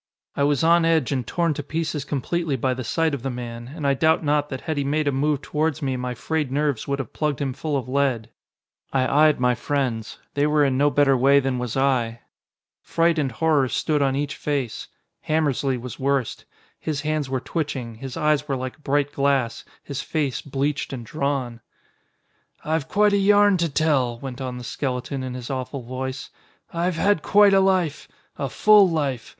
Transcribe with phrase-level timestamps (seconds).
[0.35, 3.67] I was on edge and torn to pieces completely by the sight of the man,
[3.75, 6.87] and I doubt not that had he made a move towards me my frayed nerves
[6.87, 8.31] would have plugged him full of lead.
[8.91, 10.17] I eyed my friends.
[10.33, 12.21] They were in no better way than was I.
[12.81, 14.87] Fright and horror stood on each face.
[15.27, 16.45] Hammersly was worst.
[16.79, 21.61] His hands were twitching, his eyes were like bright glass, his face bleached and drawn.
[22.65, 26.31] "I've quite a yarn to tell," went on the skeleton in his awful voice.
[26.73, 28.07] "I've had quite a life.
[28.37, 29.29] A full life.